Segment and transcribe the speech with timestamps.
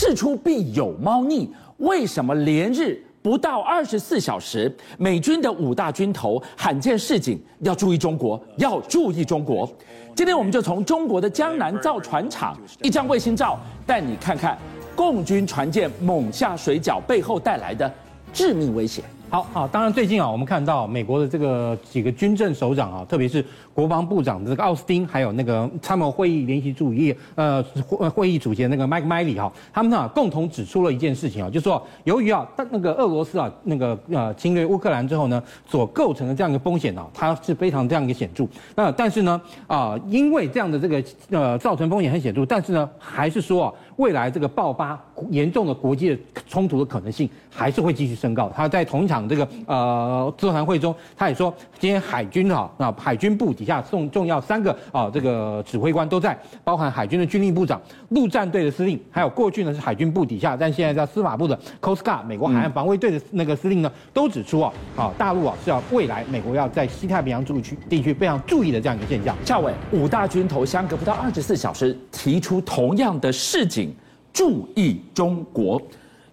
[0.00, 9.68] 事出必有猫腻，为什么连日不到二十四小时，美军的五大军头罕见示警，要注意中国，要注意中国。
[10.14, 14.56] 今天我们就从中国的江南造船厂一张卫星照，带你看看
[14.94, 17.92] 共军船舰猛下水饺背后带来的
[18.32, 19.02] 致命危险。
[19.30, 38.46] 好好，当然最近啊，我们看到美国的这个几个军政首长啊，特别是国防部长的这个奥斯汀，还有那个参谋会议联席主席呃会会议主席的那个麦克麦里哈，他们呢共同指出了一件事情啊，就是说由于啊，那个俄罗斯啊那个呃侵略乌克兰之后呢，所构成的这样一个风险啊，它是非常这样一个显著。
[38.74, 43.74] 那但是呢啊，因为这样的这个呃造成风险很显著，但是呢还是说啊。
[43.98, 44.98] 未来这个爆发
[45.30, 48.50] 严重的国际的冲突的可能性还是会继续升高。
[48.54, 57.80] 他在同一场这个呃座谈会中，他也说，今天海军啊，啊海军部底下重重要三个啊这个指挥官都在，包含海军的军令部长、
[58.10, 69.36] 陆战队的司令，还有过去呢是海军部底下，但现在在司法部的 Coast Guard 美国海岸防卫队的那个司令呢，都指出啊，啊大陆啊是要未来美国要在西太平洋地区地区非常注意的这样一个现象。
[69.44, 73.94] 孝玮，五大军头相隔不到二十四小时提出同样的示警。
[74.38, 75.80] 注意中国，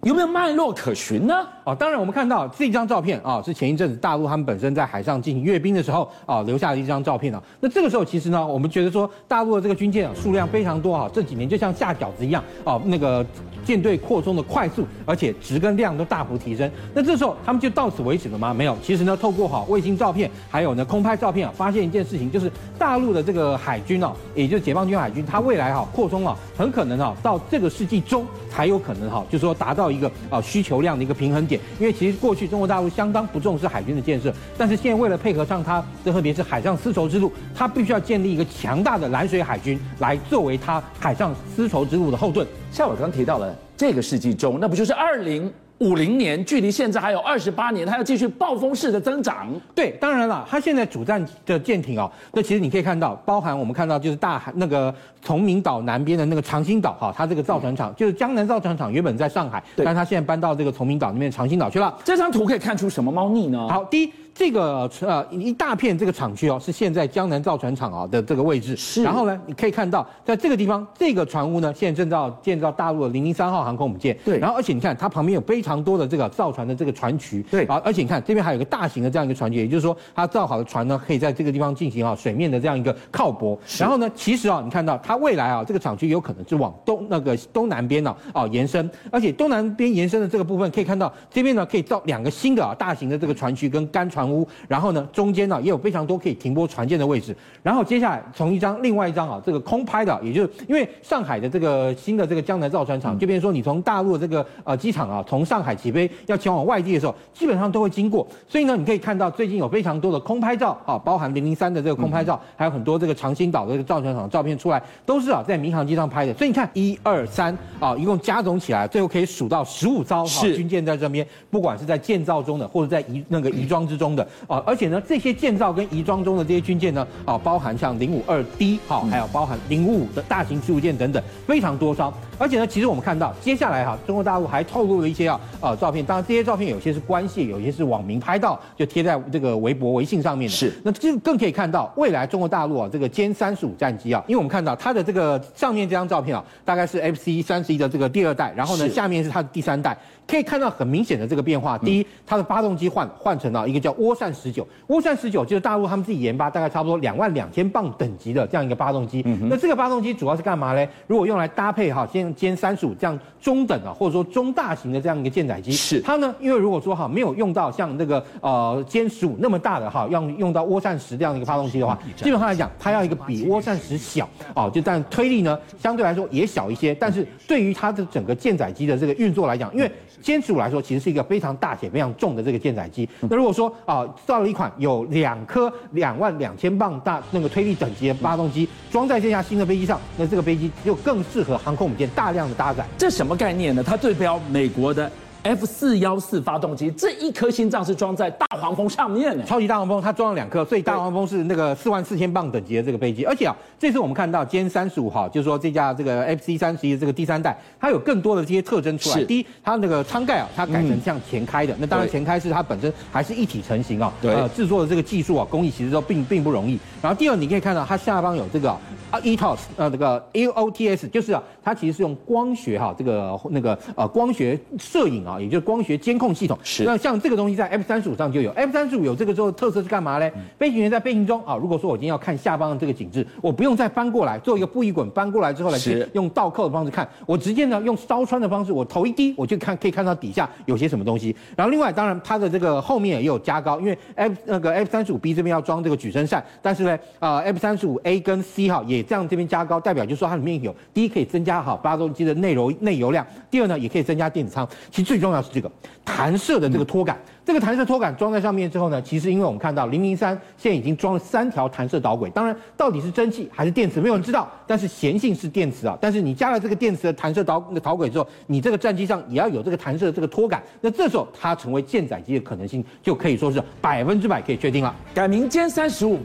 [0.02, 1.34] 有没有脉络可循呢？
[1.64, 7.42] 哦，当然，我们看到这张照片啊，是前一阵子大陆他们本身在海上进行阅兵的时候啊留下的一张照片啊。
[7.58, 13.24] 那这个时候其实呢，我们觉得说大陆的这个军舰啊数量非常多啊，这几年就像下饺子一样啊，那个
[13.64, 16.70] 舰队扩充的快速，而且质跟量都大幅提升。
[16.94, 18.54] 那这时候他们就到此为止了吗？
[18.54, 31.60] 没有，其实呢，透过好卫星照片，还有呢空拍照片啊，发现一件事情，就是大陆的这个海军啊，也就是解放军海军，它未来哈扩充啊，很可能啊到这个世纪中才有可能哈，就是说达到一个啊需求量的一个平衡点。
[31.78, 42.46] 因为其实过去中国大陆相当不重视海军的建设，但是现在为了配合上它，这特别是海上丝绸之路，它必须要建立一个强大的蓝水海军来作为它海上丝绸之路的后盾。
[42.70, 49.48] 像我刚刚提到了这个世纪中，那不就是二零五零年，距离现在还有二十八年，它要继续暴风式的增长。
[49.74, 61.94] 对，当然了，它现在主战的舰艇哦，那其实你可以看到，包含我们看到就是大海那个崇明岛南边的那个长兴岛哈，它这个造船厂、嗯、就是江南造船厂原本在上海，对但它现在搬到这个崇明岛那边长兴岛去了。
[62.04, 63.68] 这张图可以看出什么猫腻呢？
[63.68, 64.12] 好，第一。
[64.38, 68.76] 这个呃一大片这个厂区哦，是现在江南造船厂啊的这个位置。
[68.76, 69.02] 是。
[69.02, 74.14] 然后呢，你可以看到，在这个地方，这个船坞呢，现在正造建造大陆的零零三号航空母舰。
[74.26, 74.38] 对。
[74.38, 77.42] 然后，而且你看，它旁边有非常多的这个造船的这个船渠。
[77.50, 77.64] 对。
[77.64, 83.58] 啊，而且你看这边还有一个大型的这样一个船渠，也就是说，它造好的船呢，可以在这个地方进行啊水面的这样一个靠泊。
[83.64, 83.82] 是。
[83.82, 95.04] 然后呢，其实啊，你看到它未来啊，这个厂区有可能是往东那个东南边呢啊延伸，而且东南边延伸的这个部分，可以看到这边呢可以造两个新的啊大型的这个船渠跟干船坞，然后呢。
[95.12, 124.96] 中间呢也有非常多可以停泊船舰的位置，然后接下来从一张另外一张啊这个空拍的，也就是因为上海的这个新的这个江南造船厂，就变成说你从大陆的这个呃机场啊从上海起飞要前往外地的时候，基本上都会经过，所以呢你可以看到最近有非常多的空拍照啊，包含零零三的这个空拍照，还有很多这个长兴岛的这个造船厂的照片出来，都是啊在民航机上拍的，所以你看一二三啊一共加总起来，最后可以数到十五艘哈军舰在这边，不管是在建造中的或者在移那个移装之中的啊，而且呢。
[125.06, 132.12] 这些建造跟移装中的这些军舰呢，啊，包含像零五二 D，好，还有包含零五五的大型驱逐舰等等，非常多艘。
[132.38, 136.04] 而且呢，其实我们看到接下来哈，中国大陆还透露了一些啊，呃，照片。
[136.04, 140.56] 当然，这些照片有些是关系，有些是网民拍到，就贴在这个微博、微信上面的。
[140.56, 140.72] 是。
[140.82, 149.96] 那这更可以看到，未来中国大陆啊，这个歼三十五战机啊，因为我们看到它的这个上面这张照片啊，大概是 FC 三十一的这个第二代，然后呢，下面是它的第三代。
[150.26, 151.78] 可以看到很明显的这个变化。
[151.78, 159.22] 第一，它的发动机换换成了一个叫涡扇十九，涡扇十九就是大陆他们自己研发，大概差不多两万两千磅等级的这样一个发动机。
[159.24, 160.88] 嗯、那这个发动机主要是干嘛呢？
[161.06, 166.00] 如果用来搭配哈，歼歼三十五这样中等啊，或者说中大型的这样一个舰载机，是。
[166.00, 174.28] 它呢，因为如果说哈没有用到像那个呃歼十五那么大的哈，要用到涡扇十这样的一个发动机的话，基本上来讲，它要一个比涡扇十小。
[174.54, 179.90] 啊，就但推力呢相对来说也小一些，但是对于它的整个舰载机的这个运作来讲，因为
[180.22, 183.08] 歼十五来说，其实是一个非常大且非常重的这个舰载机。
[183.22, 192.84] 那如果说啊，造了一款有两颗两万两千磅大那个推力等级的发动机，装在这架新的飞机上，那这个飞机就更适合航空母舰大量的搭载。
[192.98, 193.82] 这什么概念呢？
[193.82, 195.10] 它对标美国的
[195.46, 203.24] F 四幺四发动机，这一颗心脏是装在大黄蜂上面的，超级大黄蜂它装了两颗，所以大黄蜂是那个四万四千磅等级的这个飞机。
[203.24, 209.22] 而且啊，这次我们看到歼三十五号，就是说这架这个 F C 三十一的这个第三代，它有更多的这些特征出来。
[209.22, 216.76] 第一，它那个舱盖啊，它改成像前开的，嗯、那当然前开是它本身还是一体成型啊，对，呃，制作的这个技术啊，工艺其实都并并不容易。
[217.00, 218.68] 然后第二，你可以看到它下方有这个
[219.12, 226.58] 啊，ETOS，呃，这个 A O T S，就是啊，它其实是用光学哈、啊，这个那个呃光学摄影啊，也就是光学监控系统。
[226.62, 226.84] 是。
[226.84, 230.28] 那像这个东西在 F 三十五上就有，F 三十五有这个之后特色是干嘛呢？
[230.34, 241.34] 嗯、飞行员在飞行中啊，如果说我今天要看下方的这个景致，我不用再翻过来做一个布衣滚翻过来之后来去用倒扣的方式看，我直接呢用烧穿的方式，我头一低我就看可以看到底下有些什么东西。
[241.56, 254.66] 然后另外当然它的这个后面也有加高，因为 F 那个 F 三十五 B 这边要装这个举升扇，但是呢，呃 F 三十五 A 跟 C 哈也这样这边加高，代表就是说它里面有第一可以增加好发动机的内油内油量，第二呢也可以增加电子舱。
[254.90, 255.70] 其实最重重要是这个
[256.04, 257.18] 弹射的这个拖杆。
[257.44, 264.50] 这个弹射拖杆装在上面之后呢，其实因为我们看到零零三现在已经装了三条弹射导轨，当然到底是蒸汽还是电磁，没有人知道。
[264.66, 274.92] 但是咸性是电磁啊，但是你加了这个电磁的弹射导导轨之后，你这个战机上也要有这个弹射的这个拖杆，那这时候它成为舰载机的可能性就可以说是百分之百可以确定了。
[275.14, 276.18] 改名歼三十五，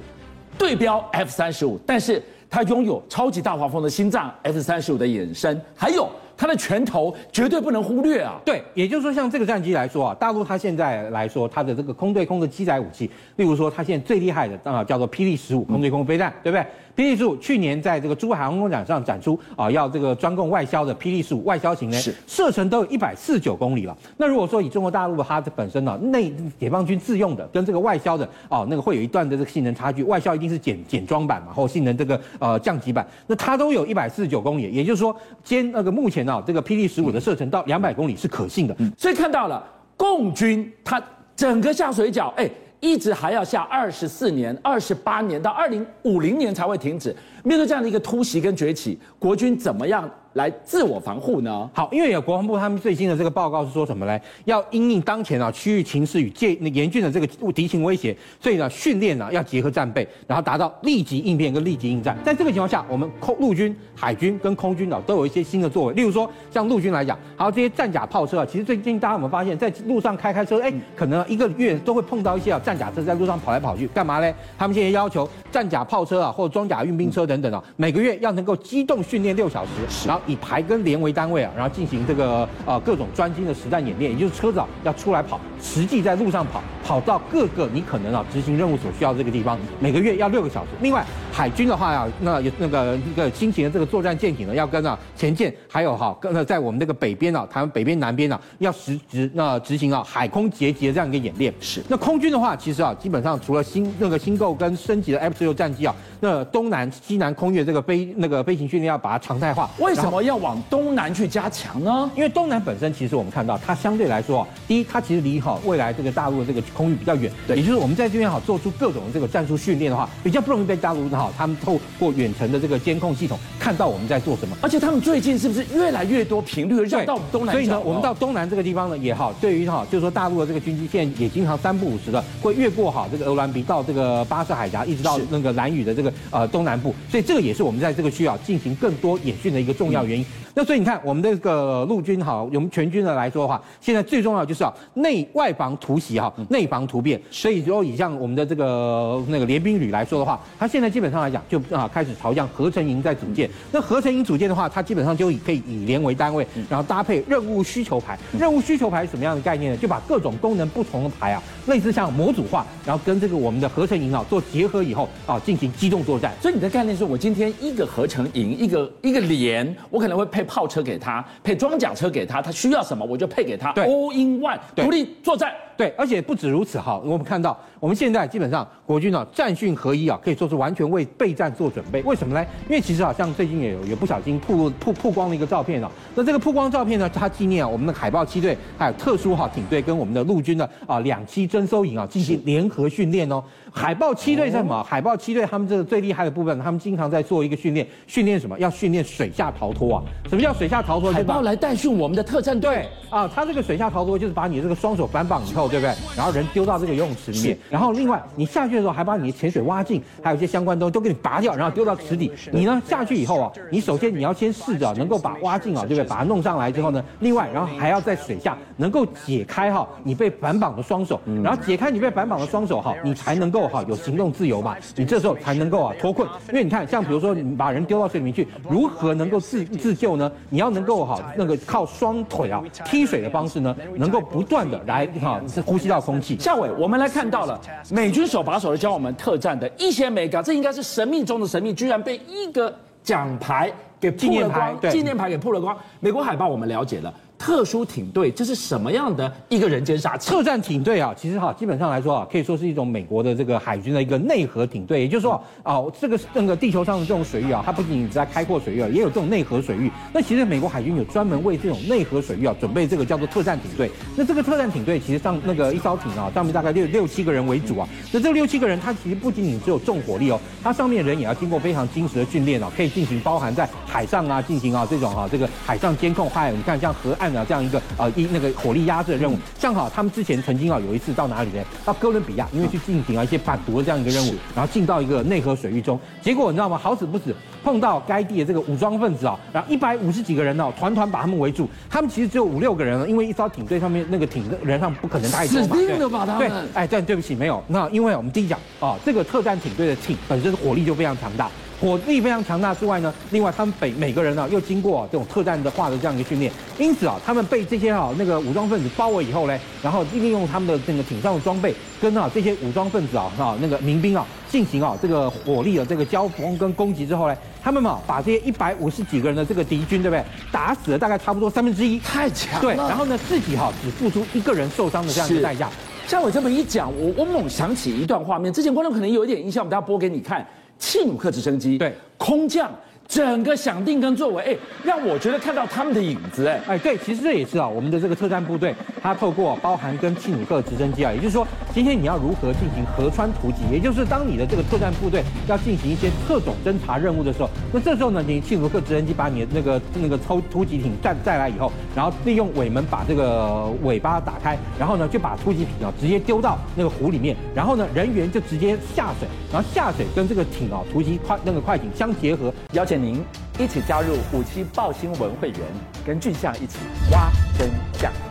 [0.58, 6.10] 对标 F 三十五，但是它拥有超级大黄蜂的心脏，F 三十五的衍生，还有。
[6.42, 8.42] 它的拳头绝对不能忽略啊！
[8.44, 16.66] 对，也就是说，像这个战机来说啊，大陆它现在来说，它的这个空对空的机载武器，例如说，它现在最厉害的啊，叫做霹雳十五空对空飞弹，嗯、对不对？
[16.94, 21.98] 霹雳十五去年在这个珠海航空展上展出啊，要这个专供外销的霹雳十五外销型呢，
[22.28, 23.96] 射程都有一百四十九公里了。
[24.18, 35.16] 那如果说以中国大陆它的本身呢，内解放军自用的跟这个外销的哦，那个会有一段的这个性能差距，外销一定是简简装版嘛，或性能这个呃降级版，那它都有一百四十九公里，也就是说，
[35.46, 38.76] 兼那个目前呢，这个霹雳十五的射程到两百公里是可信的。
[38.78, 39.68] 嗯，所以看到了
[39.98, 41.02] 共军它
[41.36, 42.48] 整个下水饺，哎。
[42.84, 47.16] 一直还要下二十四年、二十八年到二零五零年才会停止。
[47.44, 51.70] 面对这样的一个突袭跟崛起，国军怎么样来自我防护呢？
[51.74, 54.20] 好，因为有国防部他们最新的这个报告是说什么呢？
[54.46, 62.18] 要因应当前啊区域情势与严严峻的这个敌情威胁，所以呢训练呢要结合战备，然后达到立即应变跟立即应战。
[62.24, 65.94] 在这个情况下，我们空陆军、海军跟空军啊都有一些新的作为。
[65.94, 74.34] 例如说，像陆军来讲，还有这些战甲炮车啊，其实最近大家有没有发现，在路上开开车，哎，可能一个月都会碰到一些啊战甲车在路上跑来跑去，干嘛呢？
[74.58, 90.70] 他们现在要求战甲炮车啊或者装甲运兵车等等啊，每个月要能够机动训练六小时，然后以排跟连为单位啊，然后进行这个呃各种专精的实战演练，也就是车子啊要出来跑，实际在路上跑，跑到各个你可能啊执行任务所需要的这个地方，每个月要六个小时。
[90.82, 101.54] 另外海军的话呀，那有那个那个新型的这个作战舰艇呢，要跟啊前舰还有哈跟在我们那个北边啊，台湾北边南边啊，要实执那执行啊海空截击的这样一个演练。
[101.60, 101.82] 是。
[101.88, 109.70] 那空军的话，其实啊基本上除了新那个新购跟升级的 F 十六战机啊，那东南西南空域这个飞那个飞行训练要把它常态化。
[109.80, 112.10] 为什么要往东南去加强呢？
[112.16, 124.56] 因为东南本身其实我们看到它相对来说啊，第一它其实离好未来这个大陆的这个空域比较远，对，也就是我们在这边好做出各种的这个战术训练的话，比较不容易被大陆哈他们透过远程的这个监控系统看到我们在做什么。
[124.62, 127.52] 而且他们最近是不是越来越多频率绕到我们东南？
[127.54, 140.24] 所以呢，我们到东南这个地方呢也好，对于哈就是说大陆的这个军机现在也经常三不五时的会越过哈这个鹅銮鼻到这个巴士海峡，一直到那个兰屿的这个呃东南部，所以这个也是我们在这个区啊进行更多演训的一个重要原因。
[140.24, 147.20] 嗯那所以你看，我们这个陆军哈，我们全军的来说的话，现在最重要就是啊，内外防突袭哈，内防突变。
[147.30, 153.50] 所以说，以像我们的这个那个联兵旅来说的话，它现在基本上来讲，就啊开始朝向合成营在组建。
[153.72, 158.18] 那合成营组建的话，它基本上就以可以以连为单位，然后搭配任务需求牌。
[158.38, 159.78] 任务需求牌是什么样的概念呢？
[159.78, 166.34] 就把各种功能不同的牌啊，类似像模组化，然后跟这个我们的合成营啊做结合以后啊，进行机动作战。
[166.40, 170.42] 所以你的概念是我今天一个合成营，一个一个连，我可能会配。
[170.52, 173.72] 炮车给他，配装甲车给他，他需要什么我就配给他。
[173.72, 175.54] 对，All in one，独立作战。
[175.78, 182.02] 对，而且不止如此哈，我们看到我们现在基本上国军啊战训合一啊，可以说是完全为备战做准备。
[182.04, 182.46] 为什么呢？
[182.70, 193.44] 因为其实好，像最近也有也不小心曝曝曝光了一个照片啊，那这个曝光照片呢，它纪念啊我们的海豹七队还有特殊哈艇队跟我们的陆军的啊两栖侦搜营啊进行联合训练哦。
[193.74, 194.76] 海豹七队是什么？
[194.76, 198.58] 哦、海豹七队他们这个最厉害的部分，他们经常在做一个训练，训练什么？
[198.60, 200.04] 要训练水下逃脱啊！
[200.30, 201.12] 什么叫水下逃脱？
[201.12, 203.28] 海豹来带训我们的特战队啊！
[203.34, 205.94] 他这个水下逃脱就是把你这个双手反绑以后，对不对？
[206.16, 212.32] 然后人丢到这个游泳池里面，然后另外你下去的时候还把你的潜水蛙镜，还有一些相关东西都给你拔掉，然后丢到池底。
[212.52, 216.04] 你呢下去以后啊，你首先你要先试着能够把蛙镜啊，对不对？
[216.04, 230.32] 把它弄上来之后呢，另外然后还要在水下能够解开哈你被反绑的双手，然后解开你被反绑的双手哈，你才能够哈有行动自由嘛，你这时候才能够啊脱困，因为你看，像比如说你把人丢到水里面去，如何能够自自救呢？
[230.50, 236.38] 你要能够哈那个靠双腿啊踢水的方式呢，能够不断的来哈呼吸到空气。
[236.40, 245.76] 夏伟，我们来看到了美军手把手的教我们特战的一些美感，这应该是神秘中的神秘，居然被一个奖牌给曝了光，纪念牌给曝了光。
[246.00, 247.14] 美国海报我们了解了。
[247.42, 250.30] 特殊艇队这是什么样的一个人间杀器？
[250.30, 255.02] 特战艇队啊，其实哈，基本上来说啊，可以说是一种美国的这个海军的一个内河艇队。
[255.02, 259.92] 也就是说啊，这个那个地球上的这种水域啊，它不仅仅只在开阔水域啊，也有这种内河水域。
[260.14, 263.90] 那其实美国海军有专门为这种内河水域啊准备这个叫做特战艇队。
[264.16, 267.90] 那这个特战艇队其实上那个一艘艇啊，上面大概六六七个人为主啊。
[268.12, 278.10] 那这六七个人，他其实不仅仅只有重火力哦，他上面人也要经过非常精实的训练啊，可以进行包含在海上啊进行啊这种啊这个海上监控，还有你看像河岸啊这样一个呃。
[278.12, 281.64] 一那个火力压制的任务，正好他们之前曾经啊有一次到哪里呢？
[281.86, 286.78] 到哥伦比亚，因为去进行了一些反毒的这样一个任务，然后进到一个内河水域中，结果你知道吗？
[286.78, 287.34] 好死不死
[287.64, 291.68] 碰到该地的这个武装分子啊，然后一百五十几个人哦，团团把他们围住。
[291.90, 295.76] 他们其实只有五六个人了，因为一艘艇队上面那个艇的人上不可能太多嘛。
[295.76, 296.50] 死定了吧他们？
[296.50, 297.64] 对，哎，但，对不起，没有。
[297.68, 301.50] 那因为我们第一讲啊，这个特战艇队的艇本身火力就非常强大。
[301.82, 322.62] 火力非常强大之外呢，另外他们每每个人呢、啊、又经过、啊、这种特战的化的这样一个训练，因此啊，他们被这些啊那个武装分子包围以后呢，然后利用他们的这个艇上的装备，跟啊这些武装分子啊啊那个民兵啊进行啊这个火力的这个交锋跟攻击之后呢，他们嘛把这些一百五十几个人的这个敌军对不对，打死了大概差不多三分之一，太强了。
[322.62, 325.68] 对，然后呢自己哈、啊、只付出一个人受伤的这样一个代价。
[326.06, 330.46] 像我这么一讲，我我猛想起一段画面，之前观众可能有一点印象，我们大家播给你看。
[330.82, 332.70] 契努克直升机，对，空降。
[333.12, 363.24] 整个想定跟作为，哎，让我觉得看到他们的影子，哎，哎，对，其实这也是啊，我们的这个特战部队，它透过包含跟契努克直升机啊，也就是说，今天你要如何进行河川突击，也就是当你的这个特战部队要进行一些特种侦察任务的时候，那这时候呢，你契努克直升机把你的那个那个抽突击艇带带来以后，然后利用尾门把这个尾巴打开，然后呢就把突击艇啊直接丢到那个湖里面，然后呢人员就直接下水，然后下水跟这个艇啊突击快那个快艇相结合，邀请您
[363.58, 365.60] 一起加入五七报新闻会员，
[366.06, 366.78] 跟俊相一起
[367.12, 368.31] 挖真相。